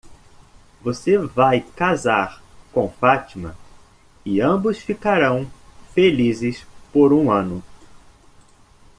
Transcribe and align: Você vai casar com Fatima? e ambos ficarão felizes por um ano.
Você 0.81 1.15
vai 1.15 1.61
casar 1.75 2.41
com 2.73 2.89
Fatima? 2.89 3.55
e 4.25 4.41
ambos 4.41 4.79
ficarão 4.79 5.45
felizes 5.93 6.65
por 6.91 7.13
um 7.13 7.29
ano. 7.31 7.61